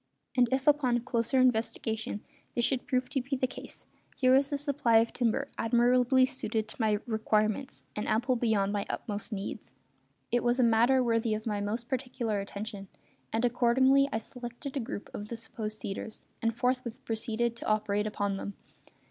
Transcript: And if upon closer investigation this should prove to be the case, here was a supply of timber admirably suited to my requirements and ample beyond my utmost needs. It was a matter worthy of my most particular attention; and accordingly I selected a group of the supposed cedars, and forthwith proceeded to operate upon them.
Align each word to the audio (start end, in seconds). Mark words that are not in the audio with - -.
And 0.35 0.49
if 0.51 0.65
upon 0.65 1.01
closer 1.01 1.39
investigation 1.39 2.25
this 2.55 2.65
should 2.65 2.87
prove 2.87 3.07
to 3.09 3.21
be 3.21 3.35
the 3.35 3.45
case, 3.45 3.85
here 4.17 4.35
was 4.35 4.51
a 4.51 4.57
supply 4.57 4.97
of 4.97 5.13
timber 5.13 5.47
admirably 5.59 6.25
suited 6.25 6.67
to 6.69 6.75
my 6.81 6.97
requirements 7.05 7.83
and 7.95 8.07
ample 8.07 8.35
beyond 8.35 8.73
my 8.73 8.87
utmost 8.89 9.31
needs. 9.31 9.75
It 10.31 10.43
was 10.43 10.59
a 10.59 10.63
matter 10.63 11.03
worthy 11.03 11.35
of 11.35 11.45
my 11.45 11.61
most 11.61 11.87
particular 11.87 12.39
attention; 12.39 12.87
and 13.31 13.45
accordingly 13.45 14.09
I 14.11 14.17
selected 14.17 14.75
a 14.75 14.79
group 14.79 15.11
of 15.13 15.29
the 15.29 15.37
supposed 15.37 15.77
cedars, 15.77 16.25
and 16.41 16.57
forthwith 16.57 17.05
proceeded 17.05 17.55
to 17.57 17.67
operate 17.67 18.07
upon 18.07 18.37
them. 18.37 18.55